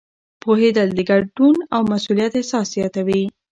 [0.41, 3.23] پوهېدل د ګډون او مسؤلیت احساس زیاتوي.